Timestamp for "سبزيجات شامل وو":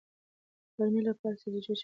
1.41-1.79